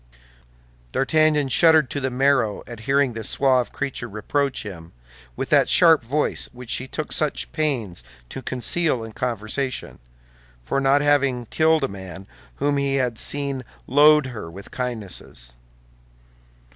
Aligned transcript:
D'Artagnan 0.93 1.47
shuddered 1.49 1.91
to 1.91 1.99
the 1.99 2.09
marrow 2.09 2.63
at 2.65 2.79
hearing 2.89 3.13
this 3.13 3.29
suave 3.29 3.71
creature 3.71 4.09
reproach 4.09 4.63
him, 4.63 4.93
with 5.35 5.49
that 5.51 5.69
sharp 5.69 6.01
voice 6.03 6.49
which 6.51 6.71
she 6.71 6.87
took 6.87 7.11
such 7.11 7.51
pains 7.51 8.03
to 8.29 8.41
conceal 8.41 9.03
in 9.03 9.11
conversation, 9.11 9.99
for 10.63 10.81
not 10.81 11.01
having 11.01 11.45
killed 11.45 11.83
a 11.83 11.87
man 11.87 12.25
whom 12.55 12.77
he 12.77 12.95
had 12.95 13.19
seen 13.19 13.63
load 13.85 14.25
her 14.25 14.49
with 14.49 14.71
kindnesses. 14.71 15.53